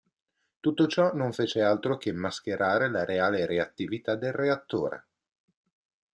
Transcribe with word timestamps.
Tutto 0.59 0.87
ciò 0.87 1.13
non 1.13 1.31
fece 1.31 1.61
altro 1.61 1.97
che 1.97 2.11
mascherare 2.11 2.89
la 2.89 3.05
reale 3.05 3.45
reattività 3.45 4.15
del 4.15 4.33
reattore. 4.33 5.05